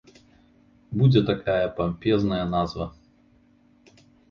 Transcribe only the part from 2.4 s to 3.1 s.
назва.